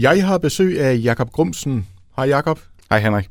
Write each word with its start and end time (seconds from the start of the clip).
Jeg 0.00 0.26
har 0.26 0.38
besøg 0.38 0.80
af 0.80 1.00
Jakob 1.02 1.30
Grumsen. 1.30 1.86
Hej 2.16 2.26
Jakob. 2.26 2.60
Hej 2.90 3.00
Henrik. 3.00 3.28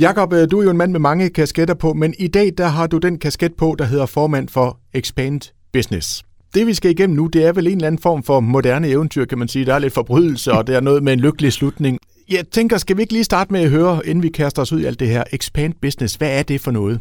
Jakob, 0.00 0.32
øh, 0.32 0.50
du 0.50 0.60
er 0.60 0.64
jo 0.64 0.70
en 0.70 0.76
mand 0.76 0.92
med 0.92 1.00
mange 1.00 1.30
kasketter 1.30 1.74
på, 1.74 1.92
men 1.92 2.14
i 2.18 2.28
dag 2.28 2.52
der 2.58 2.68
har 2.68 2.86
du 2.86 2.98
den 2.98 3.18
kasket 3.18 3.54
på, 3.54 3.74
der 3.78 3.84
hedder 3.84 4.06
formand 4.06 4.48
for 4.48 4.78
Expand 4.94 5.40
Business. 5.72 6.22
Det 6.54 6.66
vi 6.66 6.74
skal 6.74 6.90
igennem 6.90 7.16
nu, 7.16 7.26
det 7.26 7.44
er 7.46 7.52
vel 7.52 7.66
en 7.66 7.72
eller 7.72 7.86
anden 7.86 8.02
form 8.02 8.22
for 8.22 8.40
moderne 8.40 8.88
eventyr, 8.88 9.24
kan 9.24 9.38
man 9.38 9.48
sige. 9.48 9.66
Der 9.66 9.74
er 9.74 9.78
lidt 9.78 9.92
forbrydelse, 9.92 10.52
og 10.52 10.66
det 10.66 10.76
er 10.76 10.80
noget 10.80 11.02
med 11.02 11.12
en 11.12 11.20
lykkelig 11.20 11.52
slutning. 11.52 11.98
Jeg 12.30 12.44
tænker, 12.52 12.78
skal 12.78 12.96
vi 12.96 13.02
ikke 13.02 13.12
lige 13.12 13.24
starte 13.24 13.52
med 13.52 13.60
at 13.60 13.70
høre, 13.70 14.06
inden 14.06 14.22
vi 14.22 14.28
kaster 14.28 14.62
os 14.62 14.72
ud 14.72 14.80
i 14.80 14.84
alt 14.84 15.00
det 15.00 15.08
her, 15.08 15.24
Expand 15.32 15.74
Business, 15.82 16.14
hvad 16.14 16.38
er 16.38 16.42
det 16.42 16.60
for 16.60 16.70
noget? 16.70 17.00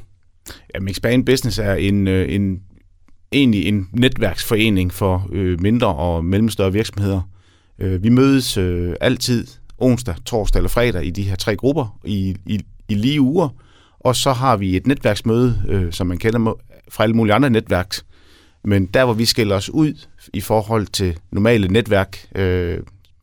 Jamen, 0.76 0.90
Expand 0.90 1.26
Business 1.26 1.60
er 1.60 1.74
en, 1.74 2.08
øh, 2.08 2.36
en, 2.36 2.60
egentlig 3.32 3.66
en 3.66 3.88
netværksforening 3.94 4.94
for 4.94 5.28
øh, 5.32 5.62
mindre 5.62 5.88
og 5.88 6.26
mellemstørre 6.26 6.74
virksomheder. 6.74 7.22
Øh, 7.80 8.04
vi 8.04 8.10
mødes 8.10 8.58
øh, 8.58 8.96
altid 9.02 9.48
onsdag, 9.78 10.16
torsdag 10.26 10.60
eller 10.60 10.70
fredag 10.70 11.06
i 11.06 11.10
de 11.10 11.24
her 11.24 11.36
tre 11.36 11.56
grupper 11.56 12.00
i, 12.06 12.36
i, 12.46 12.60
i 12.90 12.96
lige 12.96 13.22
uger, 13.22 13.50
og 14.00 14.16
så 14.16 14.34
har 14.34 14.58
vi 14.58 14.76
et 14.76 14.88
netværksmøde, 14.88 15.62
øh, 15.68 15.94
som 15.94 16.08
man 16.08 16.18
kender 16.18 16.54
fra 16.90 17.04
alle 17.04 17.16
mulige 17.16 17.34
andre 17.34 17.50
netværk. 17.50 17.96
Men 18.64 18.86
der, 18.86 19.06
hvor 19.06 19.14
vi 19.14 19.26
skiller 19.26 19.56
os 19.56 19.70
ud 19.70 19.94
i 20.34 20.42
forhold 20.42 20.88
til 20.88 21.18
normale 21.32 21.68
netværk 21.68 22.18
øh, 22.36 22.78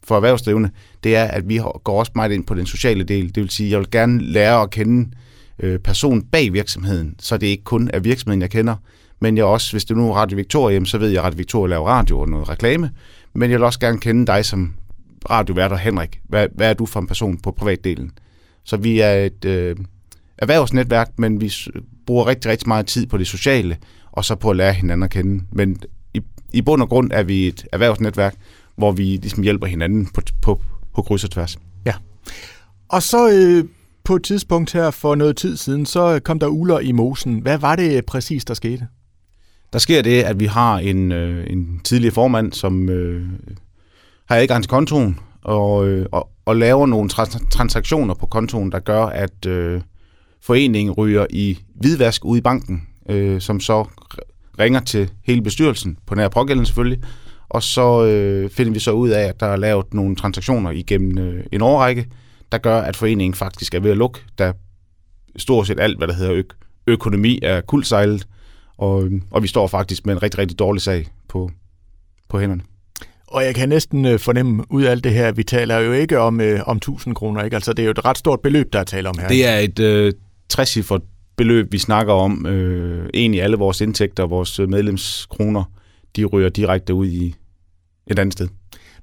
for 0.05 0.16
erhvervsdrivende, 0.16 0.70
det 1.04 1.16
er, 1.16 1.24
at 1.24 1.48
vi 1.48 1.60
går 1.84 1.98
også 1.98 2.12
meget 2.15 2.32
ind 2.32 2.45
på 2.45 2.54
den 2.54 2.66
sociale 2.66 3.04
del. 3.04 3.34
Det 3.34 3.43
vil 3.43 3.51
sige, 3.51 3.66
at 3.66 3.70
jeg 3.70 3.79
vil 3.79 3.91
gerne 3.91 4.23
lære 4.23 4.62
at 4.62 4.70
kende 4.70 5.10
øh, 5.59 5.79
personen 5.79 6.23
bag 6.23 6.52
virksomheden, 6.52 7.15
så 7.18 7.37
det 7.37 7.46
ikke 7.46 7.65
kun 7.65 7.91
er 7.93 8.01
virksomheden, 8.01 8.43
jeg 8.43 8.51
kender, 8.51 8.77
men 9.20 9.37
jeg 9.37 9.45
også, 9.45 9.73
hvis 9.73 9.84
det 9.84 9.96
nu 9.96 10.10
er 10.10 10.15
Radio 10.15 10.37
Victoria, 10.37 10.84
så 10.84 10.98
ved 10.98 11.09
jeg, 11.09 11.18
at 11.18 11.24
Radio 11.24 11.37
Victoria 11.37 11.70
laver 11.70 11.88
radio 11.88 12.20
og 12.20 12.29
noget 12.29 12.48
reklame, 12.48 12.91
men 13.36 13.50
jeg 13.50 13.58
vil 13.58 13.64
også 13.64 13.80
gerne 13.80 13.98
kende 13.98 14.26
dig 14.26 14.45
som 14.45 14.74
radioværter 15.30 15.76
Henrik. 15.76 16.20
Hvad, 16.24 16.48
hvad 16.54 16.70
er 16.70 16.74
du 16.74 16.86
for 16.86 17.00
en 17.00 17.06
person 17.06 17.38
på 17.38 17.50
privatdelen? 17.50 18.10
Så 18.64 18.76
vi 18.76 19.00
er 19.00 19.12
et 19.12 19.45
øh, 19.45 19.76
erhvervsnetværk, 20.38 21.09
men 21.18 21.40
vi 21.40 21.52
bruger 22.06 22.26
rigtig, 22.26 22.51
rigtig 22.51 22.68
meget 22.68 22.87
tid 22.87 23.06
på 23.06 23.18
det 23.18 23.26
sociale, 23.26 23.76
og 24.12 24.24
så 24.24 24.34
på 24.34 24.51
at 24.51 24.56
lære 24.56 24.73
hinanden 24.73 25.02
at 25.02 25.10
kende. 25.10 25.45
Men 25.52 25.76
i, 26.15 26.20
i 26.52 26.62
bund 26.62 26.82
og 26.82 26.88
grund 26.88 27.10
er 27.12 27.23
vi 27.23 27.46
et 27.46 27.66
erhvervsnetværk, 27.73 28.34
hvor 28.76 28.93
vi 28.93 29.02
ligesom 29.02 29.43
hjælper 29.43 29.66
hinanden 29.66 30.06
på, 30.06 30.21
på, 30.43 30.62
på 30.95 31.02
kryds 31.02 31.24
og 31.24 31.30
tværs. 31.30 31.59
Ja. 31.87 31.93
Og 32.88 33.02
så 33.02 33.30
øh, 33.30 33.65
på 34.04 34.16
et 34.16 34.23
tidspunkt 34.23 34.73
her 34.73 34.90
for 34.90 35.15
noget 35.15 35.37
tid 35.37 35.56
siden, 35.56 35.87
så 35.87 36.21
kom 36.24 36.38
der 36.38 36.46
uler 36.46 36.78
i 36.78 36.93
mosen. 36.93 37.38
Hvad 37.38 37.59
var 37.59 37.76
det 37.76 38.06
præcis, 38.06 38.45
der 38.45 38.54
skete? 38.54 38.87
Der 39.77 39.80
sker 39.80 40.02
det, 40.02 40.23
at 40.23 40.41
vi 40.41 40.46
har 40.46 40.79
en, 40.79 41.13
øh, 41.13 41.46
en 41.51 41.80
tidligere 41.85 42.15
formand, 42.15 42.52
som 42.52 42.88
øh, 42.88 43.27
har 44.29 44.37
adgang 44.37 44.63
til 44.63 44.71
kontoen 44.71 45.18
og, 45.43 45.88
øh, 45.88 46.07
og, 46.13 46.29
og 46.45 46.57
laver 46.57 46.87
nogle 46.87 47.10
trans- 47.10 47.49
transaktioner 47.51 48.15
på 48.15 48.27
kontoen, 48.27 48.73
der 48.73 48.79
gør, 48.79 49.05
at 49.05 49.46
øh, 49.46 49.80
foreningen 50.43 50.95
ryger 50.95 51.27
i 51.30 51.59
hvidvask 51.74 52.24
ude 52.24 52.38
i 52.38 52.41
banken, 52.41 52.88
øh, 53.09 53.41
som 53.41 53.60
så 53.60 53.85
ringer 54.59 54.80
til 54.80 55.10
hele 55.27 55.43
bestyrelsen, 55.43 55.99
på 56.07 56.15
nær 56.15 56.29
pågældende 56.29 56.66
selvfølgelig, 56.66 57.02
og 57.49 57.63
så 57.63 58.05
øh, 58.05 58.51
finder 58.51 58.73
vi 58.73 58.79
så 58.79 58.93
ud 58.93 59.09
af, 59.09 59.23
at 59.23 59.40
der 59.40 59.46
er 59.46 59.57
lavet 59.57 59.95
nogle 59.95 60.16
transaktioner 60.16 60.71
igennem 60.71 61.18
øh, 61.18 61.45
en 61.52 61.63
årrække, 61.63 62.07
der 62.52 62.59
gør, 62.59 62.80
at 62.80 62.96
foreningen 62.96 63.35
faktisk 63.35 63.74
er 63.74 63.80
ved 63.80 63.90
at 63.90 63.96
lukke, 63.96 64.21
da 64.38 64.53
stort 65.37 65.66
set 65.66 65.81
alt, 65.81 65.99
hvad 65.99 66.09
der 66.09 66.15
hedder 66.15 66.34
ø- 66.34 66.43
økonomi, 66.87 67.38
er 67.43 67.61
kuldsejlet, 67.61 68.27
og, 68.78 69.10
og 69.31 69.43
vi 69.43 69.49
står 69.49 69.66
faktisk 69.66 70.06
med 70.06 70.15
en 70.15 70.22
rigtig, 70.22 70.38
rigtig 70.38 70.59
dårlig 70.59 70.82
sag 70.82 71.06
på, 71.28 71.50
på 72.28 72.41
hænderne. 72.41 72.62
Og 73.27 73.44
jeg 73.44 73.55
kan 73.55 73.69
næsten 73.69 74.05
øh, 74.05 74.19
fornemme 74.19 74.65
ud 74.71 74.83
af 74.83 74.91
alt 74.91 75.05
det 75.05 75.12
her, 75.12 75.33
vi 75.33 75.43
taler 75.43 75.78
jo 75.78 75.93
ikke 75.93 76.19
om, 76.19 76.41
øh, 76.41 76.60
om 76.66 76.77
1000 76.77 77.15
kroner, 77.15 77.43
ikke? 77.43 77.55
Altså 77.56 77.72
det 77.72 77.83
er 77.83 77.87
jo 77.87 77.91
et 77.91 78.05
ret 78.05 78.19
stort 78.19 78.41
beløb, 78.41 78.72
der 78.72 78.81
er 78.81 78.84
tale 78.84 79.09
om 79.09 79.19
her. 79.19 79.28
Det 79.28 79.47
er 79.47 79.59
et 79.59 79.78
øh, 79.78 80.12
60 80.49 80.78
beløb, 81.37 81.72
vi 81.72 81.78
snakker 81.78 82.12
om. 82.12 82.47
Øh, 82.47 83.09
egentlig 83.15 83.43
alle 83.43 83.56
vores 83.56 83.81
indtægter, 83.81 84.27
vores 84.27 84.59
medlemskroner, 84.59 85.65
de 86.17 86.25
ryger 86.25 86.49
direkte 86.49 86.95
ud 86.95 87.06
i 87.06 87.34
et 88.06 88.19
andet 88.19 88.33
sted. 88.33 88.49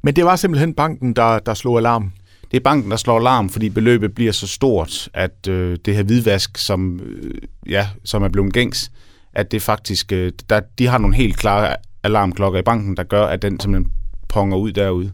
Men 0.01 0.15
det 0.15 0.25
var 0.25 0.35
simpelthen 0.35 0.73
banken, 0.73 1.13
der, 1.13 1.39
der 1.39 1.53
slog 1.53 1.77
alarm? 1.77 2.11
Det 2.51 2.57
er 2.57 2.63
banken, 2.63 2.91
der 2.91 2.97
slår 2.97 3.19
alarm, 3.19 3.49
fordi 3.49 3.69
beløbet 3.69 4.15
bliver 4.15 4.31
så 4.31 4.47
stort, 4.47 5.09
at 5.13 5.47
øh, 5.49 5.77
det 5.85 5.95
her 5.95 6.03
hvidvask, 6.03 6.57
som, 6.57 6.99
øh, 6.99 7.33
ja, 7.69 7.87
som 8.03 8.23
er 8.23 8.29
blevet 8.29 8.53
gængs, 8.53 8.91
at 9.33 9.51
det 9.51 9.61
faktisk, 9.61 10.11
øh, 10.11 10.31
der, 10.49 10.59
de 10.77 10.87
har 10.87 10.97
nogle 10.97 11.15
helt 11.15 11.37
klare 11.37 11.75
alarmklokker 12.03 12.59
i 12.59 12.63
banken, 12.63 12.97
der 12.97 13.03
gør, 13.03 13.25
at 13.25 13.41
den 13.41 13.59
simpelthen 13.59 13.91
ponger 14.27 14.57
ud 14.57 14.71
derude. 14.71 15.11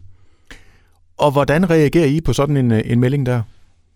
Og 1.17 1.31
hvordan 1.31 1.69
reagerer 1.69 2.05
I 2.05 2.21
på 2.21 2.33
sådan 2.33 2.57
en, 2.57 2.71
øh, 2.71 2.81
en 2.85 2.99
melding 2.99 3.25
der? 3.25 3.41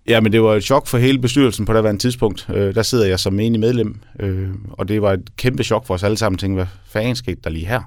Ja, 0.08 0.22
men 0.22 0.32
det 0.32 0.42
var 0.42 0.56
et 0.56 0.64
chok 0.64 0.88
for 0.88 0.98
hele 0.98 1.20
bestyrelsen 1.20 1.66
på 1.66 1.74
det 1.74 2.00
tidspunkt. 2.00 2.50
Øh, 2.54 2.76
der 2.76 2.82
sidder 2.82 3.06
jeg 3.06 3.20
som 3.20 3.34
menig 3.34 3.60
medlem, 3.60 4.00
øh, 4.20 4.50
og 4.72 4.88
det 4.88 5.02
var 5.02 5.14
et 5.14 5.36
kæmpe 5.38 5.64
chok 5.64 5.86
for 5.86 5.94
os 5.94 6.04
alle 6.04 6.18
sammen. 6.18 6.38
Tænkte, 6.38 6.56
hvad 6.56 6.66
fanden 6.86 7.16
skete 7.16 7.42
der 7.44 7.50
lige 7.50 7.66
her? 7.66 7.82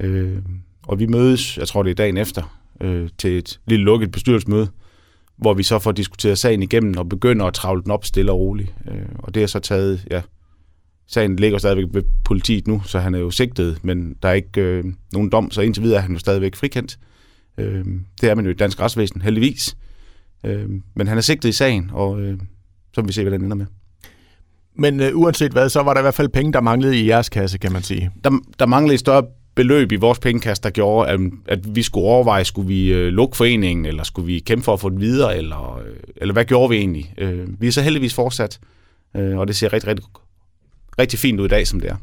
Øh, 0.00 0.38
og 0.82 0.98
vi 0.98 1.06
mødes, 1.06 1.58
jeg 1.58 1.68
tror 1.68 1.82
det 1.82 1.90
er 1.90 1.94
dagen 1.94 2.16
efter, 2.16 2.58
øh, 2.80 3.08
til 3.18 3.38
et 3.38 3.60
lille 3.66 3.84
lukket 3.84 4.10
bestyrelsesmøde, 4.10 4.68
hvor 5.36 5.54
vi 5.54 5.62
så 5.62 5.78
får 5.78 5.92
diskuteret 5.92 6.38
sagen 6.38 6.62
igennem 6.62 6.98
og 6.98 7.08
begynder 7.08 7.46
at 7.46 7.54
travle 7.54 7.82
den 7.82 7.90
op 7.90 8.04
stille 8.04 8.32
og 8.32 8.38
roligt. 8.38 8.74
Øh, 8.90 9.06
og 9.18 9.34
det 9.34 9.42
er 9.42 9.46
så 9.46 9.58
taget, 9.58 10.06
ja, 10.10 10.22
sagen 11.08 11.36
ligger 11.36 11.58
stadigvæk 11.58 11.84
ved 11.92 12.02
politiet 12.24 12.66
nu, 12.66 12.82
så 12.84 12.98
han 12.98 13.14
er 13.14 13.18
jo 13.18 13.30
sigtet, 13.30 13.78
men 13.82 14.16
der 14.22 14.28
er 14.28 14.32
ikke 14.32 14.60
øh, 14.60 14.84
nogen 15.12 15.30
dom, 15.30 15.50
så 15.50 15.60
indtil 15.60 15.82
videre 15.82 15.98
er 15.98 16.02
han 16.02 16.12
jo 16.12 16.18
stadigvæk 16.18 16.56
frikendt. 16.56 16.98
Øh, 17.58 17.84
det 18.20 18.30
er 18.30 18.34
man 18.34 18.44
jo 18.44 18.50
i 18.50 18.54
dansk 18.54 18.80
retsvæsen, 18.80 19.22
heldigvis. 19.22 19.76
Øh, 20.44 20.70
men 20.94 21.06
han 21.06 21.18
er 21.18 21.22
sigtet 21.22 21.48
i 21.48 21.52
sagen, 21.52 21.90
og 21.92 22.20
øh, 22.20 22.38
så 22.94 23.00
vil 23.00 23.08
vi 23.08 23.12
se, 23.12 23.22
hvad 23.22 23.32
den 23.32 23.44
ender 23.44 23.56
med. 23.56 23.66
Men 24.78 25.00
øh, 25.00 25.16
uanset 25.16 25.52
hvad, 25.52 25.68
så 25.68 25.82
var 25.82 25.94
der 25.94 26.00
i 26.00 26.02
hvert 26.02 26.14
fald 26.14 26.28
penge, 26.28 26.52
der 26.52 26.60
manglede 26.60 27.00
i 27.00 27.08
jeres 27.08 27.28
kasse, 27.28 27.58
kan 27.58 27.72
man 27.72 27.82
sige. 27.82 28.10
Der, 28.24 28.30
der 28.58 28.66
manglede 28.66 28.94
et 28.94 29.00
større 29.00 29.24
beløb 29.54 29.92
i 29.92 29.96
vores 29.96 30.18
pengekasse, 30.18 30.62
der 30.62 30.70
gjorde, 30.70 31.10
at, 31.10 31.20
at 31.46 31.76
vi 31.76 31.82
skulle 31.82 32.06
overveje, 32.06 32.44
skulle 32.44 32.68
vi 32.68 32.92
øh, 32.92 33.08
lukke 33.08 33.36
foreningen, 33.36 33.86
eller 33.86 34.04
skulle 34.04 34.26
vi 34.26 34.38
kæmpe 34.38 34.64
for 34.64 34.72
at 34.72 34.80
få 34.80 34.90
den 34.90 35.00
videre, 35.00 35.36
eller, 35.36 35.76
øh, 35.76 35.96
eller 36.16 36.32
hvad 36.32 36.44
gjorde 36.44 36.70
vi 36.70 36.76
egentlig? 36.76 37.14
Øh, 37.18 37.60
vi 37.60 37.66
er 37.66 37.72
så 37.72 37.82
heldigvis 37.82 38.14
fortsat, 38.14 38.60
øh, 39.16 39.38
og 39.38 39.48
det 39.48 39.56
ser 39.56 39.72
rigtig, 39.72 39.88
rigtig 39.90 40.04
rigtig 40.98 41.18
fint 41.18 41.40
ud 41.40 41.44
i 41.44 41.48
dag, 41.48 41.66
som 41.66 41.80
det 41.80 41.90
er. 41.90 41.96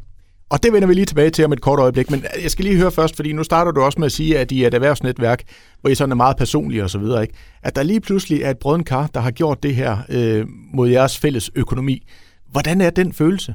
Og 0.50 0.62
det 0.62 0.72
vender 0.72 0.88
vi 0.88 0.94
lige 0.94 1.04
tilbage 1.04 1.30
til 1.30 1.44
om 1.44 1.52
et 1.52 1.60
kort 1.60 1.78
øjeblik, 1.78 2.10
men 2.10 2.24
jeg 2.42 2.50
skal 2.50 2.64
lige 2.64 2.76
høre 2.76 2.90
først, 2.90 3.16
fordi 3.16 3.32
nu 3.32 3.44
starter 3.44 3.72
du 3.72 3.82
også 3.82 4.00
med 4.00 4.06
at 4.06 4.12
sige, 4.12 4.38
at 4.38 4.52
I 4.52 4.62
er 4.62 4.66
et 4.66 4.74
erhvervsnetværk, 4.74 5.42
hvor 5.80 5.90
I 5.90 5.94
sådan 5.94 6.12
er 6.12 6.16
meget 6.16 6.36
personlige 6.36 6.84
og 6.84 6.90
så 6.90 6.98
videre, 6.98 7.22
ikke? 7.22 7.34
At 7.62 7.76
der 7.76 7.82
lige 7.82 8.00
pludselig 8.00 8.42
er 8.42 8.50
et 8.50 8.58
brødent 8.58 8.86
kar, 8.86 9.10
der 9.14 9.20
har 9.20 9.30
gjort 9.30 9.62
det 9.62 9.74
her 9.74 9.98
øh, 10.08 10.46
mod 10.72 10.88
jeres 10.88 11.18
fælles 11.18 11.50
økonomi. 11.54 12.06
Hvordan 12.50 12.80
er 12.80 12.90
den 12.90 13.12
følelse? 13.12 13.54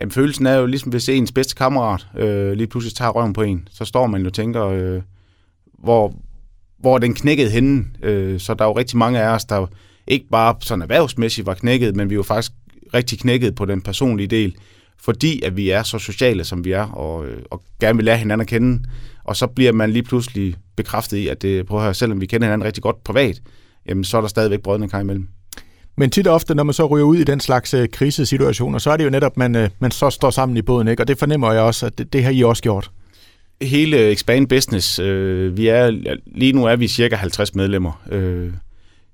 Jamen 0.00 0.12
følelsen 0.12 0.46
er 0.46 0.54
jo 0.54 0.66
ligesom, 0.66 0.90
hvis 0.90 1.08
ens 1.08 1.32
bedste 1.32 1.54
kammerat 1.54 2.06
øh, 2.16 2.52
lige 2.52 2.66
pludselig 2.66 2.96
tager 2.96 3.10
røven 3.10 3.32
på 3.32 3.42
en, 3.42 3.68
så 3.70 3.84
står 3.84 4.06
man 4.06 4.20
jo 4.20 4.26
og 4.26 4.32
tænker, 4.32 4.66
øh, 4.66 5.02
hvor, 5.78 6.14
hvor 6.78 6.98
den 6.98 7.14
knækkede 7.14 7.50
henne. 7.50 7.84
Øh, 8.02 8.40
så 8.40 8.54
der 8.54 8.64
er 8.64 8.68
jo 8.68 8.78
rigtig 8.78 8.98
mange 8.98 9.20
af 9.20 9.28
os, 9.28 9.44
der 9.44 9.66
ikke 10.06 10.26
bare 10.30 10.54
sådan 10.60 10.82
erhvervsmæssigt 10.82 11.46
var 11.46 11.54
knækket, 11.54 11.96
men 11.96 12.10
vi 12.10 12.16
var 12.16 12.22
faktisk 12.22 12.52
rigtig 12.94 13.18
knækket 13.18 13.54
på 13.54 13.64
den 13.64 13.82
personlige 13.82 14.26
del 14.26 14.56
fordi 15.04 15.42
at 15.42 15.56
vi 15.56 15.70
er 15.70 15.82
så 15.82 15.98
sociale, 15.98 16.44
som 16.44 16.64
vi 16.64 16.72
er, 16.72 16.82
og, 16.82 17.26
øh, 17.26 17.42
og 17.50 17.62
gerne 17.80 17.96
vil 17.96 18.04
lære 18.04 18.18
hinanden 18.18 18.40
at 18.40 18.46
kende. 18.46 18.82
Og 19.24 19.36
så 19.36 19.46
bliver 19.46 19.72
man 19.72 19.90
lige 19.90 20.02
pludselig 20.02 20.54
bekræftet 20.76 21.16
i, 21.16 21.28
at 21.28 21.42
det, 21.42 21.66
prøv 21.66 21.78
at 21.78 21.84
høre, 21.84 21.94
selvom 21.94 22.20
vi 22.20 22.26
kender 22.26 22.46
hinanden 22.46 22.66
rigtig 22.66 22.82
godt 22.82 23.04
privat, 23.04 23.42
jamen 23.88 24.04
så 24.04 24.16
er 24.16 24.20
der 24.20 24.28
stadigvæk 24.28 24.60
brødende 24.60 24.88
kar 24.88 25.00
imellem. 25.00 25.28
Men 25.96 26.10
tit 26.10 26.26
og 26.26 26.34
ofte, 26.34 26.54
når 26.54 26.62
man 26.62 26.72
så 26.72 26.86
ryger 26.86 27.04
ud 27.04 27.16
i 27.16 27.24
den 27.24 27.40
slags 27.40 27.74
uh, 27.74 27.84
krisesituationer, 27.92 28.78
så 28.78 28.90
er 28.90 28.96
det 28.96 29.04
jo 29.04 29.10
netop, 29.10 29.32
at 29.32 29.36
man, 29.36 29.56
uh, 29.56 29.68
man 29.78 29.90
så 29.90 30.10
står 30.10 30.30
sammen 30.30 30.56
i 30.56 30.62
båden, 30.62 30.88
ikke? 30.88 31.02
og 31.02 31.08
det 31.08 31.18
fornemmer 31.18 31.52
jeg 31.52 31.62
også, 31.62 31.86
at 31.86 31.98
det, 31.98 32.12
det 32.12 32.24
har 32.24 32.30
I 32.30 32.42
også 32.42 32.62
gjort. 32.62 32.90
Hele 33.62 34.12
Expand 34.12 34.48
Business, 34.48 34.98
øh, 34.98 35.56
vi 35.56 35.66
er, 35.66 35.90
lige 36.26 36.52
nu 36.52 36.64
er 36.64 36.76
vi 36.76 36.88
cirka 36.88 37.16
50 37.16 37.54
medlemmer. 37.54 38.02
Øh, 38.10 38.50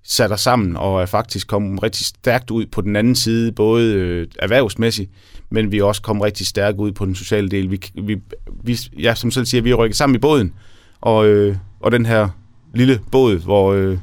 sat 0.02 0.32
os 0.32 0.40
sammen 0.40 0.76
og 0.76 1.02
er 1.02 1.06
faktisk 1.06 1.46
kommet 1.46 1.82
rigtig 1.82 2.06
stærkt 2.06 2.50
ud 2.50 2.66
på 2.66 2.80
den 2.80 2.96
anden 2.96 3.14
side, 3.14 3.52
både 3.52 3.94
øh, 3.94 4.26
erhvervsmæssigt, 4.38 5.10
men 5.50 5.72
vi 5.72 5.78
er 5.78 5.84
også 5.84 6.02
kommet 6.02 6.24
rigtig 6.24 6.46
stærkt 6.46 6.78
ud 6.78 6.92
på 6.92 7.06
den 7.06 7.14
sociale 7.14 7.48
del. 7.48 7.70
Vi, 7.70 7.80
vi, 8.02 8.16
vi, 8.64 8.78
ja, 8.98 9.14
som 9.14 9.30
selv 9.30 9.46
siger, 9.46 9.62
vi 9.62 9.70
er 9.70 9.74
rykket 9.74 9.96
sammen 9.96 10.16
i 10.16 10.18
båden, 10.18 10.52
og, 11.00 11.26
øh, 11.26 11.56
og 11.80 11.92
den 11.92 12.06
her 12.06 12.28
lille 12.74 13.00
båd, 13.12 13.38
hvor 13.38 13.72
øh, 13.72 13.98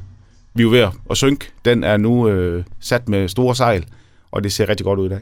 vi 0.54 0.62
er 0.62 0.68
ved 0.68 0.88
at 1.10 1.16
synke, 1.16 1.46
den 1.64 1.84
er 1.84 1.96
nu 1.96 2.28
øh, 2.28 2.64
sat 2.80 3.08
med 3.08 3.28
store 3.28 3.54
sejl, 3.54 3.84
og 4.30 4.44
det 4.44 4.52
ser 4.52 4.68
rigtig 4.68 4.84
godt 4.84 4.98
ud 4.98 5.06
i 5.06 5.08
dag. 5.08 5.20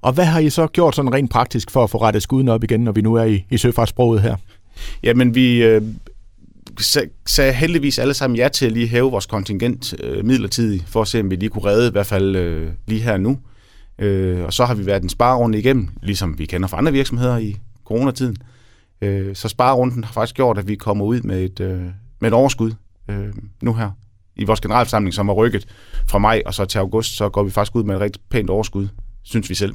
Og 0.00 0.12
hvad 0.12 0.24
har 0.24 0.40
I 0.40 0.50
så 0.50 0.66
gjort 0.66 0.96
sådan 0.96 1.14
rent 1.14 1.30
praktisk 1.30 1.70
for 1.70 1.84
at 1.84 1.90
få 1.90 1.98
rettet 1.98 2.22
skuden 2.22 2.48
op 2.48 2.64
igen, 2.64 2.80
når 2.80 2.92
vi 2.92 3.00
nu 3.00 3.14
er 3.14 3.24
i, 3.24 3.44
i 3.50 3.58
søfartsproget 3.58 4.22
her? 4.22 4.36
Jamen, 5.02 5.34
vi, 5.34 5.62
øh, 5.62 5.82
sagde 7.26 7.52
heldigvis 7.52 7.98
alle 7.98 8.14
sammen 8.14 8.36
ja 8.36 8.48
til 8.48 8.66
at 8.66 8.72
lige 8.72 8.88
hæve 8.88 9.10
vores 9.10 9.26
kontingent 9.26 9.94
øh, 10.00 10.24
midlertidigt, 10.24 10.84
for 10.88 11.02
at 11.02 11.08
se, 11.08 11.20
om 11.20 11.30
vi 11.30 11.36
lige 11.36 11.48
kunne 11.48 11.64
redde 11.64 11.88
i 11.88 11.90
hvert 11.90 12.06
fald 12.06 12.36
øh, 12.36 12.70
lige 12.86 13.00
her 13.00 13.16
nu. 13.16 13.38
Øh, 13.98 14.44
og 14.44 14.52
så 14.52 14.64
har 14.64 14.74
vi 14.74 14.86
været 14.86 15.02
en 15.02 15.08
sparerunde 15.08 15.58
igennem, 15.58 15.88
ligesom 16.02 16.38
vi 16.38 16.46
kender 16.46 16.68
fra 16.68 16.78
andre 16.78 16.92
virksomheder 16.92 17.38
i 17.38 17.56
coronatiden. 17.84 18.36
Øh, 19.02 19.36
så 19.36 19.48
sparerunden 19.48 20.04
har 20.04 20.12
faktisk 20.12 20.36
gjort, 20.36 20.58
at 20.58 20.68
vi 20.68 20.74
kommer 20.74 21.04
ud 21.04 21.20
med 21.20 21.44
et, 21.44 21.60
øh, 21.60 21.82
med 22.20 22.28
et 22.28 22.32
overskud 22.32 22.72
øh, 23.08 23.28
nu 23.62 23.74
her. 23.74 23.90
I 24.36 24.44
vores 24.44 24.60
generalforsamling, 24.60 25.14
som 25.14 25.28
var 25.28 25.34
rykket 25.34 25.66
fra 26.08 26.18
maj 26.18 26.42
og 26.46 26.54
så 26.54 26.64
til 26.64 26.78
august, 26.78 27.16
så 27.16 27.28
går 27.28 27.42
vi 27.42 27.50
faktisk 27.50 27.76
ud 27.76 27.84
med 27.84 27.94
et 27.94 28.00
rigtig 28.00 28.22
pænt 28.30 28.50
overskud, 28.50 28.88
synes 29.22 29.50
vi 29.50 29.54
selv. 29.54 29.72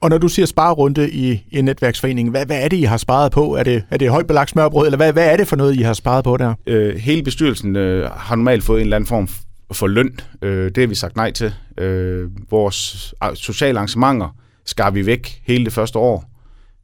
Og 0.00 0.10
når 0.10 0.18
du 0.18 0.28
siger 0.28 0.46
sparerunde 0.46 1.10
i 1.10 1.44
en 1.50 1.64
netværksforening, 1.64 2.30
hvad, 2.30 2.46
hvad 2.46 2.64
er 2.64 2.68
det, 2.68 2.76
I 2.76 2.82
har 2.82 2.96
sparet 2.96 3.32
på? 3.32 3.56
Er 3.56 3.62
det, 3.62 3.82
er 3.90 3.96
det 3.96 4.10
højt 4.10 4.26
belagt 4.26 4.50
smørbrød, 4.50 4.86
eller 4.86 4.96
hvad, 4.96 5.12
hvad 5.12 5.32
er 5.32 5.36
det 5.36 5.48
for 5.48 5.56
noget, 5.56 5.76
I 5.76 5.82
har 5.82 5.92
sparet 5.92 6.24
på 6.24 6.36
der? 6.36 6.54
Øh, 6.66 6.96
hele 6.96 7.22
bestyrelsen 7.22 7.76
øh, 7.76 8.10
har 8.10 8.36
normalt 8.36 8.64
fået 8.64 8.80
en 8.80 8.86
eller 8.86 8.96
anden 8.96 9.08
form 9.08 9.28
for 9.72 9.86
løn. 9.86 10.20
Øh, 10.42 10.64
det 10.64 10.76
har 10.76 10.86
vi 10.86 10.94
sagt 10.94 11.16
nej 11.16 11.30
til. 11.30 11.54
Øh, 11.78 12.30
vores 12.50 13.14
sociale 13.34 13.78
arrangementer 13.78 14.36
skar 14.66 14.90
vi 14.90 15.06
væk 15.06 15.42
hele 15.46 15.64
det 15.64 15.72
første 15.72 15.98
år. 15.98 16.30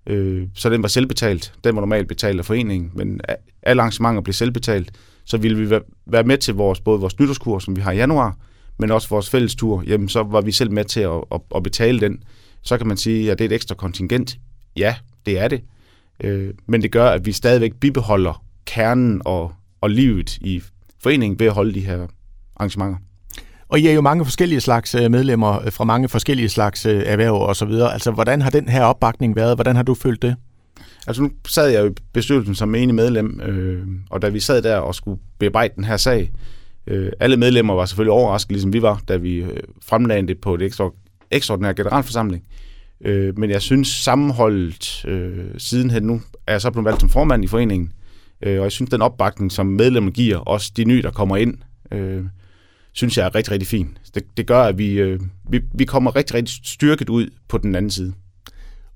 Øh, 0.07 0.47
så 0.55 0.71
den 0.71 0.83
var 0.83 0.89
selvbetalt. 0.89 1.53
Den 1.65 1.75
var 1.75 1.81
normalt 1.81 2.09
betalt 2.09 2.39
af 2.39 2.45
foreningen, 2.45 2.91
men 2.95 3.21
alle 3.63 3.83
arrangementer 3.83 4.23
blev 4.23 4.35
selvbetalt. 4.35 4.91
Så 5.25 5.37
ville 5.37 5.59
vi 5.59 5.81
være 6.07 6.25
med 6.25 6.39
til 6.39 6.55
vores, 6.55 6.81
både 6.81 7.01
vores 7.01 7.19
nytårskur, 7.19 7.59
som 7.59 7.77
vi 7.77 7.81
har 7.81 7.93
i 7.93 7.97
januar, 7.97 8.37
men 8.79 8.91
også 8.91 9.09
vores 9.09 9.31
fællestur. 9.31 9.83
Jamen, 9.87 10.09
så 10.09 10.23
var 10.23 10.41
vi 10.41 10.53
selv 10.53 10.71
med 10.71 10.85
til 10.85 11.01
at, 11.01 11.25
at, 11.33 11.41
at 11.57 11.63
betale 11.63 12.01
den. 12.01 12.19
Så 12.65 12.79
kan 12.79 12.87
man 12.87 12.97
sige, 12.97 13.31
at 13.31 13.39
det 13.39 13.45
er 13.45 13.49
et 13.49 13.55
ekstra 13.55 13.75
kontingent. 13.75 14.39
Ja, 14.77 14.95
det 15.27 15.39
er 15.39 15.49
det. 15.49 15.61
Øh, 16.21 16.55
men 16.67 16.83
det 16.83 16.93
gør, 16.93 17.07
at 17.07 17.27
vi 17.27 17.33
stadigvæk 17.33 17.75
bibeholder 17.75 18.45
kernen 18.67 19.23
og, 19.25 19.53
og 19.81 19.91
livet 19.91 20.39
i 20.39 20.63
foreningen 21.03 21.39
ved 21.39 21.47
at 21.47 21.53
holde 21.53 21.75
de 21.75 21.81
her 21.81 22.07
arrangementer. 22.57 22.97
Og 23.69 23.81
I 23.81 23.87
er 23.87 23.93
jo 23.93 24.01
mange 24.01 24.25
forskellige 24.25 24.61
slags 24.61 24.95
øh, 24.95 25.11
medlemmer 25.11 25.65
øh, 25.67 25.73
fra 25.73 25.85
mange 25.85 26.09
forskellige 26.09 26.49
slags 26.49 26.87
øh, 26.87 27.03
erhverv 27.07 27.35
og 27.35 27.57
så 27.57 27.65
videre. 27.65 27.93
Altså, 27.93 28.11
hvordan 28.11 28.43
har 28.43 28.51
den 28.51 28.69
her 28.69 28.85
opbakning 28.85 29.37
været? 29.37 29.57
Hvordan 29.57 29.77
har 29.77 29.83
du 29.83 29.95
følt 29.95 30.23
det? 30.23 30.37
Altså, 31.07 31.23
nu 31.23 31.31
sad 31.49 31.69
jeg 31.69 31.83
jo 31.83 31.91
i 31.91 31.95
bestyrelsen 32.13 32.55
som 32.55 32.75
enig 32.75 32.95
medlem, 32.95 33.41
øh, 33.41 33.87
og 34.11 34.23
da 34.23 34.29
vi 34.29 34.41
sad 34.41 34.63
der 34.63 34.77
og 34.77 34.95
skulle 34.95 35.21
bearbejde 35.39 35.75
den 35.77 35.85
her 35.85 35.97
sag, 35.97 36.31
øh, 36.87 37.13
alle 37.21 37.37
medlemmer 37.37 37.75
var 37.75 37.87
selvfølgelig 37.87 38.13
overrasket, 38.13 38.53
ligesom 38.53 38.73
vi 38.73 38.83
var, 38.83 39.03
da 39.09 39.17
vi 39.17 39.45
fremlagde 39.83 40.27
det 40.27 40.41
på 40.41 40.55
et 40.55 40.63
ekstra, 40.63 40.91
ekstraordinær 41.31 41.73
generalforsamling. 41.73 42.45
Øh, 43.05 43.39
men 43.39 43.51
jeg 43.51 43.63
synes 43.63 43.89
sammenholdet 43.89 45.05
øh, 45.09 45.45
sidenhen 45.59 46.03
nu, 46.03 46.21
er 46.47 46.53
jeg 46.53 46.61
så 46.61 46.71
blevet 46.71 46.85
valgt 46.85 47.01
som 47.01 47.09
formand 47.09 47.45
i 47.45 47.47
foreningen, 47.47 47.93
øh, 48.43 48.59
og 48.59 48.65
jeg 48.65 48.73
synes 48.73 48.91
den 48.91 49.03
opbakning, 49.03 49.53
som 49.53 49.67
medlemmer 49.67 50.11
giver, 50.11 50.39
også 50.39 50.73
de 50.77 50.85
nye, 50.85 51.03
der 51.03 51.11
kommer 51.11 51.37
ind, 51.37 51.55
øh, 51.93 52.23
synes 52.93 53.19
jeg 53.19 53.27
er 53.27 53.35
rigtig, 53.35 53.53
rigtig 53.53 53.69
fin. 53.69 53.99
Det, 54.15 54.23
det 54.37 54.47
gør, 54.47 54.63
at 54.63 54.79
vi, 54.79 54.93
øh, 54.93 55.21
vi, 55.51 55.61
vi 55.75 55.85
kommer 55.85 56.17
rigtig, 56.17 56.35
rigtig 56.35 56.57
styrket 56.65 57.09
ud 57.09 57.31
på 57.49 57.59
den 57.59 57.75
anden 57.75 57.91
side. 57.91 58.13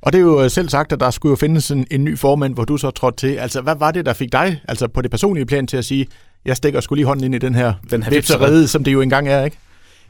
Og 0.03 0.13
det 0.13 0.19
er 0.19 0.23
jo 0.23 0.45
øh, 0.45 0.51
selv 0.51 0.69
sagt, 0.69 0.93
at 0.93 1.01
der 1.01 1.11
skulle 1.11 1.31
jo 1.31 1.37
findes 1.37 1.71
en, 1.71 1.87
en 1.91 2.05
ny 2.05 2.19
formand, 2.19 2.55
hvor 2.55 2.65
du 2.65 2.77
så 2.77 2.91
trådte 2.91 3.17
til. 3.17 3.37
Altså, 3.37 3.61
hvad 3.61 3.77
var 3.77 3.91
det, 3.91 4.07
der 4.07 4.13
fik 4.13 4.33
dig, 4.33 4.61
altså 4.69 4.89
på 4.89 5.03
det 5.03 5.11
personlige 5.11 5.47
plan, 5.47 5.67
til 5.67 5.77
at 5.77 5.85
sige, 5.85 6.07
jeg 6.45 6.57
stikker 6.57 6.81
skulle 6.81 6.99
lige 6.99 7.07
hånden 7.07 7.25
ind 7.25 7.35
i 7.35 7.39
den 7.39 7.55
her, 7.55 7.73
den 7.91 8.03
her 8.03 8.11
vipserede, 8.11 8.69
som 8.69 8.85
det 8.85 8.93
jo 8.93 9.01
engang 9.01 9.29
er, 9.29 9.45
ikke? 9.45 9.59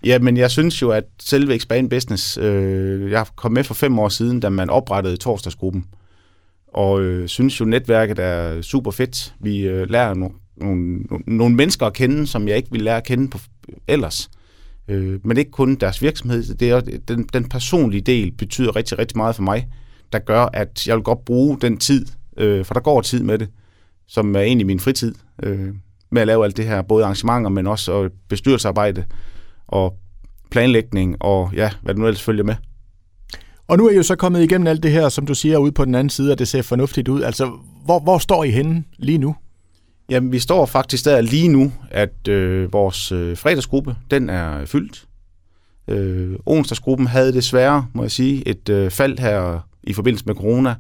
Ja, 0.05 0.19
men 0.19 0.37
jeg 0.37 0.51
synes 0.51 0.83
jo, 0.83 0.91
at 0.91 1.05
selve 1.21 1.55
Expand 1.55 1.91
Business, 1.91 2.39
øh, 2.39 3.11
jeg 3.11 3.27
kom 3.37 3.53
med 3.53 3.65
for 3.65 3.75
fem 3.75 3.99
år 3.99 4.09
siden, 4.09 4.41
da 4.41 4.49
man 4.49 4.71
oprettede 4.71 5.17
torsdagsgruppen, 5.17 5.85
og 6.69 7.03
øh, 7.03 7.29
synes 7.29 7.61
jo, 7.61 7.65
netværket 7.65 8.19
er 8.19 8.63
super 8.63 8.91
fedt. 8.91 9.35
Vi 9.41 9.61
øh, 9.61 9.91
lærer 9.91 10.15
no, 10.15 10.29
nogle, 10.57 11.01
nogle 11.27 11.55
mennesker 11.55 11.87
at 11.87 11.93
kende, 11.93 12.27
som 12.27 12.49
jeg 12.49 12.57
ikke 12.57 12.71
ville 12.71 12.85
lære 12.85 12.97
at 12.97 13.05
kende 13.05 13.29
på, 13.29 13.39
ellers. 13.89 14.31
Øh, 14.89 15.21
men 15.25 15.37
ikke 15.37 15.51
kun 15.51 15.75
deres 15.75 16.03
virksomhed. 16.03 16.55
Det 16.55 16.71
er, 16.71 16.81
den, 16.81 17.29
den 17.33 17.49
personlige 17.49 18.01
del 18.01 18.33
betyder 18.33 18.77
rigtig, 18.77 18.99
rigtig 18.99 19.17
meget 19.17 19.37
for 19.37 19.43
mig, 19.43 19.69
der 20.13 20.19
gør, 20.19 20.49
at 20.53 20.87
jeg 20.87 20.97
vil 20.97 21.05
godt 21.05 21.25
bruge 21.25 21.59
den 21.61 21.77
tid, 21.79 22.07
øh, 22.37 22.65
for 22.65 22.75
der 22.75 22.81
går 22.81 23.01
tid 23.01 23.23
med 23.23 23.39
det, 23.39 23.49
som 24.07 24.37
er 24.37 24.41
egentlig 24.41 24.67
min 24.67 24.81
fritid, 24.81 25.15
øh, 25.43 25.69
med 26.11 26.23
at 26.23 26.27
lave 26.27 26.45
alt 26.45 26.57
det 26.57 26.65
her, 26.65 26.83
både 26.83 27.05
arrangementer, 27.05 27.51
men 27.51 27.67
også 27.67 28.11
bestyrelsesarbejde 28.29 29.05
og 29.69 29.95
planlægning 30.51 31.17
og 31.21 31.51
ja, 31.55 31.71
hvad 31.83 31.95
du 31.95 32.01
nu 32.01 32.07
ellers 32.07 32.23
følger 32.23 32.45
med. 32.45 32.55
Og 33.69 33.79
nu 33.79 33.87
er 33.87 33.91
I 33.91 33.97
jo 33.97 34.03
så 34.03 34.17
kommet 34.17 34.43
igennem 34.43 34.67
alt 34.67 34.83
det 34.83 34.91
her, 34.91 35.09
som 35.09 35.27
du 35.27 35.35
siger, 35.35 35.59
ude 35.59 35.73
på 35.73 35.85
den 35.85 35.95
anden 35.95 36.11
side, 36.11 36.33
og 36.33 36.39
det 36.39 36.49
ser 36.49 36.63
fornuftigt 36.63 37.09
ud. 37.09 37.23
Altså, 37.23 37.53
hvor, 37.85 38.01
hvor 38.01 38.19
står 38.19 38.45
I 38.45 38.51
henne 38.51 38.85
lige 38.97 39.19
nu? 39.19 39.37
Jamen, 40.11 40.33
vi 40.33 40.39
står 40.39 40.67
faktisk 40.67 41.05
der 41.05 41.21
lige 41.21 41.49
nu, 41.49 41.73
at 41.91 42.29
øh, 42.29 42.73
vores 42.73 43.13
øh, 43.13 43.37
fredagsgruppe, 43.37 43.97
den 44.11 44.31
er 44.31 44.65
fyldt. 44.67 45.05
Øh, 45.89 46.37
onsdagsgruppen 46.47 47.07
havde 47.07 47.33
desværre, 47.33 47.87
må 47.93 48.03
jeg 48.03 48.11
sige, 48.11 48.49
et 48.49 48.69
øh, 48.69 48.91
fald 48.91 49.19
her 49.19 49.67
i 49.83 49.93
forbindelse 49.93 50.25
med 50.27 50.35
corona. 50.35 50.75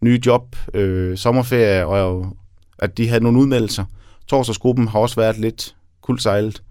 Nye 0.00 0.20
job, 0.26 0.56
øh, 0.74 1.16
sommerferie, 1.16 1.86
og 1.86 2.36
at 2.78 2.98
de 2.98 3.08
havde 3.08 3.22
nogle 3.22 3.38
udmeldelser. 3.38 3.84
Torsdagsgruppen 4.26 4.88
har 4.88 4.98
også 4.98 5.16
været 5.16 5.38
lidt 5.38 5.76
kuldsejlet. 6.02 6.62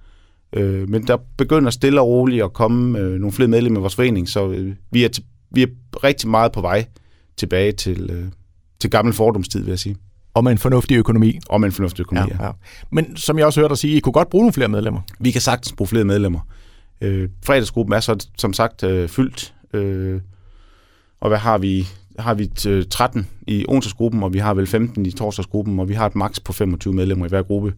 Øh, 0.54 0.90
men 0.90 1.08
der 1.08 1.18
begynder 1.38 1.72
stille 1.72 2.02
og 2.02 2.08
roligt 2.08 2.44
at 2.44 2.54
komme 2.54 3.00
øh, 3.00 3.12
nogle 3.12 3.32
flere 3.32 3.48
medlemmer 3.48 3.80
i 3.80 3.82
vores 3.82 3.96
forening, 3.96 4.30
så 4.30 4.52
øh, 4.52 4.76
vi, 4.92 5.04
er 5.04 5.10
til, 5.10 5.24
vi 5.52 5.64
er 5.64 5.68
rigtig 6.04 6.30
meget 6.30 6.52
på 6.52 6.62
vej 6.62 6.86
tilbage 7.38 7.72
til, 7.72 8.10
øh, 8.12 8.26
til 8.80 8.90
gammel 8.90 9.14
fordomstid, 9.14 9.60
vil 9.60 9.70
jeg 9.70 9.80
sige. 9.80 9.96
Og 10.34 10.44
med 10.44 10.52
en 10.52 10.58
fornuftig 10.58 10.98
økonomi. 10.98 11.40
Og 11.50 11.60
med 11.62 11.68
en 11.68 11.72
fornuftig 11.72 12.02
økonomi, 12.02 12.32
ja. 12.40 12.46
ja. 12.46 12.52
Men 12.92 13.18
som 13.18 13.38
jeg 13.38 13.46
også 13.46 13.60
hørte 13.60 13.70
dig 13.70 13.78
sige, 13.78 13.98
I 13.98 14.00
kunne 14.00 14.14
godt 14.14 14.30
bruge 14.30 14.42
nogle 14.42 14.54
flere 14.54 14.68
medlemmer. 14.68 15.02
Vi 15.20 15.32
kan 15.32 15.42
sagtens 15.42 15.74
bruge 15.74 15.88
flere 15.88 16.04
medlemmer. 16.04 16.40
Øh, 17.02 17.30
fredagsgruppen 17.46 17.94
er 17.94 18.00
så 18.00 18.28
som 18.38 18.54
sagt 18.54 18.84
øh, 18.84 19.10
fyldt. 19.10 19.54
Øh, 19.74 20.22
og 21.22 21.30
hvad 21.30 21.38
har 21.38 21.58
vi? 21.58 21.88
Har 22.20 22.34
vi 22.34 22.48
13 22.90 23.20
øh, 23.20 23.26
i 23.48 23.66
onsdagsgruppen, 23.68 24.24
og 24.24 24.34
vi 24.34 24.40
har 24.40 24.54
vel 24.54 24.68
15 24.68 25.06
i 25.06 25.12
torsdagsgruppen, 25.12 25.80
og 25.80 25.90
vi 25.90 25.94
har 25.94 26.06
et 26.06 26.16
maks 26.16 26.40
på 26.40 26.54
25 26.54 26.94
medlemmer 26.94 27.26
i 27.26 27.30
hver 27.30 27.44
gruppe. 27.44 27.74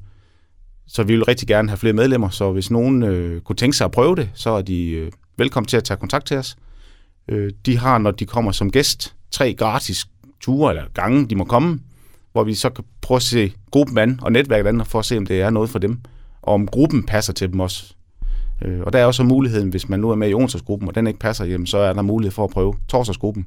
Så 0.87 1.03
vi 1.03 1.13
vil 1.13 1.23
rigtig 1.23 1.47
gerne 1.47 1.69
have 1.69 1.77
flere 1.77 1.93
medlemmer, 1.93 2.29
så 2.29 2.51
hvis 2.51 2.71
nogen 2.71 3.03
øh, 3.03 3.41
kunne 3.41 3.55
tænke 3.55 3.77
sig 3.77 3.85
at 3.85 3.91
prøve 3.91 4.15
det, 4.15 4.29
så 4.33 4.49
er 4.49 4.61
de 4.61 4.89
øh, 4.89 5.11
velkommen 5.37 5.67
til 5.67 5.77
at 5.77 5.83
tage 5.83 5.97
kontakt 5.97 6.27
til 6.27 6.37
os. 6.37 6.55
Øh, 7.27 7.51
de 7.65 7.77
har, 7.77 7.97
når 7.97 8.11
de 8.11 8.25
kommer 8.25 8.51
som 8.51 8.71
gæst, 8.71 9.15
tre 9.31 9.53
gratis 9.53 10.05
ture 10.41 10.71
eller 10.71 10.83
gange, 10.93 11.27
de 11.27 11.35
må 11.35 11.43
komme, 11.43 11.79
hvor 12.31 12.43
vi 12.43 12.53
så 12.53 12.69
kan 12.69 12.83
prøve 13.01 13.15
at 13.15 13.21
se 13.21 13.53
gruppen 13.71 13.97
an 13.97 14.19
og 14.21 14.31
netværket 14.31 14.69
an, 14.69 14.85
for 14.85 14.99
at 14.99 15.05
se, 15.05 15.17
om 15.17 15.25
det 15.25 15.41
er 15.41 15.49
noget 15.49 15.69
for 15.69 15.79
dem, 15.79 15.99
og 16.41 16.53
om 16.53 16.67
gruppen 16.67 17.03
passer 17.03 17.33
til 17.33 17.51
dem 17.51 17.59
også. 17.59 17.93
Øh, 18.61 18.79
og 18.79 18.93
der 18.93 18.99
er 18.99 19.05
også 19.05 19.23
muligheden, 19.23 19.69
hvis 19.69 19.89
man 19.89 19.99
nu 19.99 20.09
er 20.09 20.15
med 20.15 20.29
i 20.29 20.33
onsdagsgruppen, 20.33 20.89
og 20.89 20.95
den 20.95 21.07
ikke 21.07 21.19
passer, 21.19 21.45
jamen, 21.45 21.67
så 21.67 21.77
er 21.77 21.93
der 21.93 22.01
mulighed 22.01 22.31
for 22.31 22.43
at 22.43 22.49
prøve 22.49 22.75
torsdagsgruppen. 22.87 23.45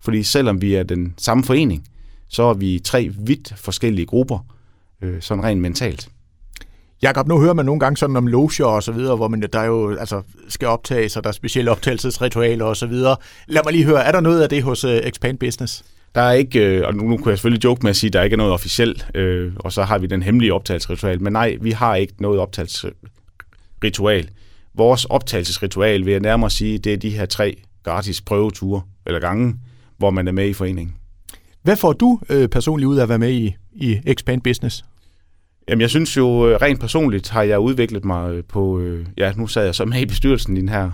Fordi 0.00 0.22
selvom 0.22 0.62
vi 0.62 0.74
er 0.74 0.82
den 0.82 1.14
samme 1.16 1.44
forening, 1.44 1.84
så 2.28 2.42
er 2.42 2.54
vi 2.54 2.80
tre 2.84 3.10
vidt 3.18 3.52
forskellige 3.56 4.06
grupper, 4.06 4.38
øh, 5.02 5.22
sådan 5.22 5.44
rent 5.44 5.60
mentalt. 5.60 6.08
Jakob, 7.02 7.28
nu 7.28 7.40
hører 7.40 7.54
man 7.54 7.64
nogle 7.64 7.80
gange 7.80 7.96
sådan 7.96 8.16
om 8.16 8.26
loger 8.26 8.64
og 8.64 8.82
så 8.82 8.92
videre, 8.92 9.16
hvor 9.16 9.28
man 9.28 9.42
der 9.52 9.64
jo 9.64 9.96
altså, 9.96 10.22
skal 10.48 10.68
optages, 10.68 11.16
og 11.16 11.24
der 11.24 11.28
er 11.28 11.32
specielle 11.32 11.70
optagelsesritualer 11.70 12.64
og 12.64 12.76
så 12.76 12.86
videre. 12.86 13.16
Lad 13.46 13.62
mig 13.64 13.72
lige 13.72 13.84
høre, 13.84 14.04
er 14.04 14.12
der 14.12 14.20
noget 14.20 14.42
af 14.42 14.48
det 14.48 14.62
hos 14.62 14.84
uh, 14.84 14.90
Expand 14.90 15.38
Business? 15.38 15.84
Der 16.14 16.20
er 16.20 16.32
ikke, 16.32 16.66
øh, 16.66 16.86
og 16.86 16.94
nu, 16.94 17.02
nu 17.02 17.16
kunne 17.16 17.30
jeg 17.30 17.38
selvfølgelig 17.38 17.64
joke 17.64 17.80
med 17.82 17.90
at 17.90 17.96
sige, 17.96 18.08
at 18.08 18.12
der 18.12 18.22
ikke 18.22 18.34
er 18.34 18.38
noget 18.38 18.52
officielt, 18.52 19.06
øh, 19.14 19.52
og 19.56 19.72
så 19.72 19.82
har 19.82 19.98
vi 19.98 20.06
den 20.06 20.22
hemmelige 20.22 20.54
optagelsesritual. 20.54 21.22
Men 21.22 21.32
nej, 21.32 21.56
vi 21.60 21.70
har 21.70 21.94
ikke 21.94 22.14
noget 22.18 22.40
optagelsesritual. 22.40 24.28
Vores 24.74 25.04
optagelsesritual, 25.04 26.04
vil 26.04 26.10
jeg 26.10 26.20
nærmere 26.20 26.50
sige, 26.50 26.78
det 26.78 26.92
er 26.92 26.96
de 26.96 27.10
her 27.10 27.26
tre 27.26 27.56
gratis 27.84 28.20
prøveture 28.20 28.82
eller 29.06 29.20
gange, 29.20 29.54
hvor 29.98 30.10
man 30.10 30.28
er 30.28 30.32
med 30.32 30.48
i 30.48 30.52
foreningen. 30.52 30.94
Hvad 31.62 31.76
får 31.76 31.92
du 31.92 32.20
øh, 32.28 32.48
personligt 32.48 32.86
ud 32.86 32.96
af 32.96 33.02
at 33.02 33.08
være 33.08 33.18
med 33.18 33.32
i, 33.32 33.56
i 33.72 33.98
Expand 34.06 34.42
Business? 34.42 34.84
Jamen, 35.68 35.80
jeg 35.80 35.90
synes 35.90 36.16
jo, 36.16 36.48
øh, 36.48 36.58
rent 36.62 36.80
personligt 36.80 37.28
har 37.28 37.42
jeg 37.42 37.58
udviklet 37.58 38.04
mig 38.04 38.32
øh, 38.32 38.44
på, 38.44 38.78
øh, 38.78 39.06
ja, 39.16 39.32
nu 39.36 39.46
sad 39.46 39.64
jeg 39.64 39.74
så 39.74 39.84
med 39.84 40.00
i 40.00 40.06
bestyrelsen 40.06 40.56
i 40.56 40.60
den 40.60 40.68
her 40.68 40.90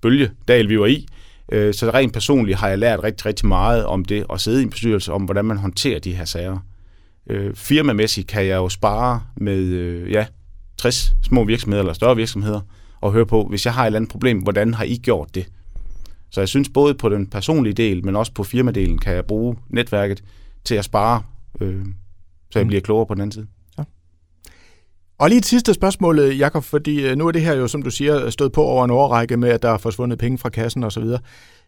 bølge, 0.00 0.30
dal 0.48 0.68
vi 0.68 0.80
var 0.80 0.86
i, 0.86 1.06
så 1.52 1.90
rent 1.94 2.12
personligt 2.12 2.58
har 2.58 2.68
jeg 2.68 2.78
lært 2.78 3.02
rigtig, 3.02 3.26
rigtig 3.26 3.48
meget 3.48 3.86
om 3.86 4.04
det 4.04 4.26
at 4.32 4.40
sidde 4.40 4.60
i 4.60 4.62
en 4.62 4.70
bestyrelse, 4.70 5.12
om 5.12 5.22
hvordan 5.22 5.44
man 5.44 5.56
håndterer 5.56 5.98
de 5.98 6.14
her 6.14 6.24
sager. 6.24 6.58
Firmamæssigt 7.54 8.28
kan 8.28 8.46
jeg 8.46 8.56
jo 8.56 8.68
spare 8.68 9.22
med, 9.36 10.06
ja, 10.06 10.26
60 10.78 11.12
små 11.22 11.44
virksomheder 11.44 11.82
eller 11.82 11.92
større 11.92 12.16
virksomheder, 12.16 12.60
og 13.00 13.12
høre 13.12 13.26
på, 13.26 13.46
hvis 13.50 13.66
jeg 13.66 13.74
har 13.74 13.82
et 13.82 13.86
eller 13.86 13.98
andet 13.98 14.10
problem, 14.10 14.38
hvordan 14.38 14.74
har 14.74 14.84
I 14.84 14.96
gjort 14.96 15.34
det? 15.34 15.46
Så 16.30 16.40
jeg 16.40 16.48
synes 16.48 16.68
både 16.68 16.94
på 16.94 17.08
den 17.08 17.26
personlige 17.26 17.74
del, 17.74 18.04
men 18.04 18.16
også 18.16 18.32
på 18.32 18.44
firmadelen, 18.44 18.98
kan 18.98 19.14
jeg 19.14 19.24
bruge 19.24 19.56
netværket 19.68 20.24
til 20.64 20.74
at 20.74 20.84
spare, 20.84 21.22
øh, 21.60 21.84
så 22.50 22.58
jeg 22.58 22.64
mm. 22.64 22.68
bliver 22.68 22.80
klogere 22.80 23.06
på 23.06 23.14
den 23.14 23.20
anden 23.20 23.32
side. 23.32 23.46
Og 25.24 25.30
lige 25.30 25.38
et 25.38 25.46
sidste 25.46 25.74
spørgsmål, 25.74 26.18
øh, 26.18 26.38
Jakob, 26.38 26.64
fordi 26.64 27.06
øh, 27.06 27.16
nu 27.16 27.26
er 27.26 27.32
det 27.32 27.42
her 27.42 27.54
jo, 27.54 27.68
som 27.68 27.82
du 27.82 27.90
siger, 27.90 28.30
stået 28.30 28.52
på 28.52 28.62
over 28.62 28.84
en 28.84 28.90
årrække 28.90 29.36
med, 29.36 29.48
at 29.48 29.62
der 29.62 29.70
er 29.70 29.78
forsvundet 29.78 30.18
penge 30.18 30.38
fra 30.38 30.48
kassen 30.48 30.84
osv. 30.84 31.04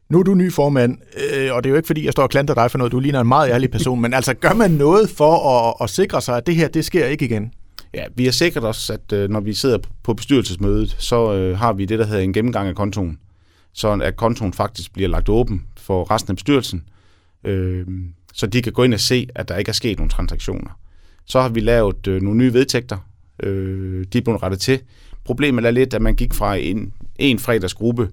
Nu 0.09 0.19
er 0.19 0.23
du 0.23 0.35
ny 0.35 0.53
formand, 0.53 0.99
øh, 1.17 1.55
og 1.55 1.65
det 1.65 1.69
er 1.69 1.71
jo 1.71 1.77
ikke 1.77 1.87
fordi, 1.87 2.05
jeg 2.05 2.13
står 2.13 2.23
og 2.23 2.31
klanter 2.31 2.55
dig 2.55 2.71
for 2.71 2.79
noget. 2.79 2.93
Du 2.93 3.01
ligner 3.01 3.21
en 3.21 3.29
meget 3.29 3.51
ærlig 3.51 3.71
person, 3.71 4.01
men 4.01 4.15
altså 4.15 4.35
gør 4.35 4.53
man 4.53 4.71
noget 4.71 5.11
for 5.11 5.59
at, 5.59 5.75
at 5.81 5.91
sikre 5.91 6.21
sig, 6.21 6.37
at 6.37 6.47
det 6.47 6.57
her, 6.57 6.69
det 6.69 6.85
sker 6.85 7.07
ikke 7.07 7.25
igen? 7.25 7.53
Ja, 7.95 8.05
vi 8.17 8.25
har 8.25 8.33
sikret 8.33 8.65
os, 8.65 8.91
at 8.91 9.13
øh, 9.13 9.31
når 9.31 9.41
vi 9.41 9.55
sidder 9.55 9.79
på 10.03 10.15
bestyrelsesmødet, 10.15 10.97
så 10.99 11.35
øh, 11.35 11.59
har 11.59 11.73
vi 11.73 11.85
det, 11.85 11.99
der 11.99 12.07
hedder 12.07 12.23
en 12.23 12.33
gennemgang 12.33 12.69
af 12.69 12.75
kontoen. 12.75 13.19
Så 13.73 13.89
at 14.03 14.17
kontoen 14.17 14.53
faktisk 14.53 14.93
bliver 14.93 15.09
lagt 15.09 15.29
åben 15.29 15.63
for 15.77 16.11
resten 16.11 16.31
af 16.31 16.37
bestyrelsen, 16.37 16.83
øh, 17.45 17.87
så 18.35 18.47
de 18.47 18.63
kan 18.63 18.73
gå 18.73 18.83
ind 18.83 18.95
og 18.95 19.01
se, 19.01 19.29
at 19.35 19.49
der 19.49 19.57
ikke 19.57 19.69
er 19.69 19.73
sket 19.73 19.99
nogen 19.99 20.11
transaktioner. 20.11 20.71
Så 21.27 21.41
har 21.41 21.49
vi 21.49 21.61
lavet 21.61 22.07
øh, 22.07 22.23
nogle 22.23 22.39
nye 22.39 22.53
vedtægter, 22.53 22.97
Øh, 23.43 24.05
de 24.13 24.19
er 24.19 24.23
blevet 24.23 24.43
rettet 24.43 24.61
til. 24.61 24.81
Problemet 25.25 25.65
er 25.65 25.71
lidt, 25.71 25.95
at 25.95 26.03
man 26.03 26.15
gik 26.15 26.35
fra 26.35 26.55
en, 26.55 26.93
en 27.19 27.39
fredagsgruppe 27.39 28.09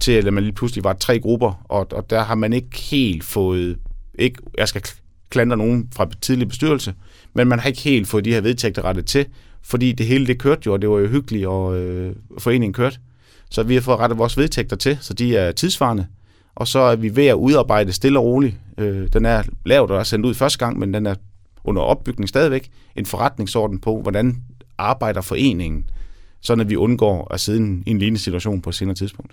til, 0.00 0.12
at 0.12 0.32
man 0.32 0.42
lige 0.42 0.52
pludselig 0.52 0.84
var 0.84 0.92
tre 0.92 1.20
grupper, 1.20 1.64
og, 1.64 1.86
og 1.92 2.10
der 2.10 2.22
har 2.22 2.34
man 2.34 2.52
ikke 2.52 2.78
helt 2.78 3.24
fået, 3.24 3.78
ikke, 4.18 4.38
jeg 4.58 4.68
skal 4.68 4.82
klandre 5.30 5.56
nogen 5.56 5.88
fra 5.94 6.08
tidlig 6.20 6.48
bestyrelse, 6.48 6.94
men 7.34 7.48
man 7.48 7.58
har 7.58 7.68
ikke 7.68 7.80
helt 7.80 8.08
fået 8.08 8.24
de 8.24 8.32
her 8.32 8.40
vedtægter 8.40 8.84
rettet 8.84 9.06
til, 9.06 9.26
fordi 9.62 9.92
det 9.92 10.06
hele 10.06 10.26
det 10.26 10.38
kørte 10.38 10.62
jo, 10.66 10.72
og 10.72 10.82
det 10.82 10.90
var 10.90 10.98
jo 10.98 11.06
hyggeligt, 11.06 11.46
og 11.46 11.78
øh, 11.78 12.16
foreningen 12.38 12.72
kørte. 12.72 12.98
Så 13.50 13.62
vi 13.62 13.74
har 13.74 13.80
fået 13.80 13.98
rettet 13.98 14.18
vores 14.18 14.36
vedtægter 14.36 14.76
til, 14.76 14.98
så 15.00 15.14
de 15.14 15.36
er 15.36 15.52
tidsvarende, 15.52 16.06
og 16.54 16.68
så 16.68 16.78
er 16.78 16.96
vi 16.96 17.16
ved 17.16 17.26
at 17.26 17.34
udarbejde 17.34 17.92
stille 17.92 18.18
og 18.18 18.24
roligt. 18.24 18.56
Øh, 18.78 19.08
den 19.12 19.24
er 19.24 19.42
lavet 19.66 19.90
og 19.90 19.98
er 19.98 20.04
sendt 20.04 20.26
ud 20.26 20.34
første 20.34 20.58
gang, 20.58 20.78
men 20.78 20.94
den 20.94 21.06
er 21.06 21.14
under 21.64 21.82
opbygning 21.82 22.28
stadigvæk, 22.28 22.70
en 22.96 23.06
forretningsorden 23.06 23.78
på, 23.78 24.02
hvordan 24.02 24.36
arbejder 24.78 25.20
foreningen, 25.20 25.86
så 26.40 26.52
at 26.52 26.70
vi 26.70 26.76
undgår 26.76 27.34
at 27.34 27.40
sidde 27.40 27.82
i 27.86 27.90
en 27.90 27.98
lignende 27.98 28.20
situation 28.20 28.60
på 28.60 28.70
et 28.70 28.74
senere 28.74 28.94
tidspunkt. 28.94 29.32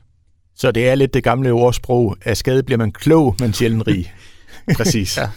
Så 0.55 0.71
det 0.71 0.89
er 0.89 0.95
lidt 0.95 1.13
det 1.13 1.24
gamle 1.24 1.51
ordsprog, 1.51 2.17
at 2.21 2.38
skade 2.38 2.63
bliver 2.63 2.77
man 2.77 2.91
klog, 2.91 3.36
men 3.39 3.53
sjældent 3.53 3.88
rig. 3.88 4.13
Præcis. 4.77 5.17
ja. 5.17 5.29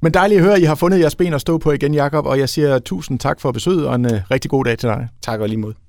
Men 0.00 0.14
dejligt 0.14 0.38
at 0.38 0.44
høre, 0.44 0.54
at 0.54 0.62
I 0.62 0.64
har 0.64 0.74
fundet 0.74 1.00
jeres 1.00 1.16
ben 1.16 1.34
at 1.34 1.40
stå 1.40 1.58
på 1.58 1.72
igen, 1.72 1.94
Jakob, 1.94 2.26
og 2.26 2.38
jeg 2.38 2.48
siger 2.48 2.78
tusind 2.78 3.18
tak 3.18 3.40
for 3.40 3.52
besøget, 3.52 3.86
og 3.86 3.94
en 3.94 4.06
uh, 4.06 4.12
rigtig 4.30 4.50
god 4.50 4.64
dag 4.64 4.78
til 4.78 4.88
dig. 4.88 5.08
Tak 5.22 5.40
og 5.40 5.48
lige 5.48 5.58
mod. 5.58 5.81